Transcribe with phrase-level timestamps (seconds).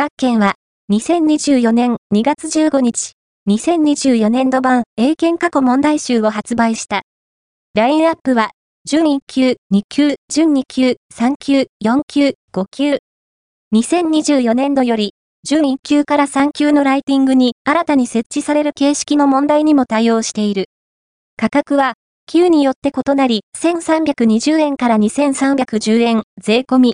[0.00, 0.54] 学研は、
[0.90, 3.12] 2024年2月15日、
[3.50, 7.02] 2024年度版英検過去問題集を発売した。
[7.74, 8.52] ラインアップは、
[8.86, 12.96] 準1級、2級、準2級、3級、4級、5級。
[13.74, 15.12] 2024年度より、
[15.44, 20.70] 準1級から3級のライティングに新たに設置される形式の問題にも対応している。
[21.36, 21.92] 価格は、
[22.26, 26.88] 級によって異なり、1320円から2310円、税込み。